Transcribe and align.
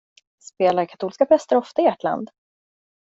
Spelar 0.41 0.85
katolska 0.85 1.25
präster 1.25 1.57
ofta 1.57 1.81
i 1.81 1.85
ert 1.85 2.03
land? 2.03 2.29